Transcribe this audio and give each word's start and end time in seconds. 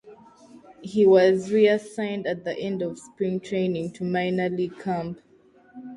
He 0.81 1.05
was 1.05 1.51
reassigned 1.53 2.25
at 2.25 2.43
the 2.43 2.57
end 2.57 2.81
of 2.81 2.97
Spring 2.97 3.39
Training 3.39 3.91
to 3.93 4.03
minor 4.03 4.49
league 4.49 4.79
camp. 4.79 5.21